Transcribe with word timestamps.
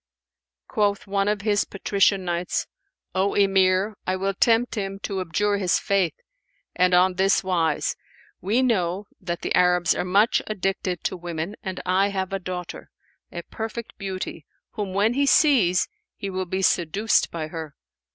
Quoth 0.67 1.05
one 1.05 1.27
of 1.27 1.41
his 1.41 1.63
Patrician 1.63 2.25
Knights, 2.25 2.65
"O 3.13 3.35
Emir, 3.35 3.93
I 4.07 4.15
will 4.15 4.33
tempt 4.33 4.73
him 4.73 4.97
to 5.03 5.21
abjure 5.21 5.57
his 5.57 5.77
faith, 5.77 6.15
and 6.75 6.95
on 6.95 7.13
this 7.17 7.43
wise: 7.43 7.95
we 8.41 8.63
know 8.63 9.05
that 9.19 9.41
the 9.43 9.53
Arabs 9.53 9.93
are 9.93 10.03
much 10.03 10.41
addicted 10.47 11.03
to 11.03 11.15
women, 11.15 11.55
and 11.61 11.83
I 11.85 12.07
have 12.07 12.33
a 12.33 12.39
daughter, 12.39 12.89
a 13.31 13.43
perfect 13.51 13.95
beauty, 13.99 14.47
whom 14.71 14.95
when 14.95 15.13
he 15.13 15.27
sees, 15.27 15.87
he 16.15 16.31
will 16.31 16.45
be 16.47 16.63
seduced 16.63 17.29
by 17.29 17.49
her." 17.49 17.75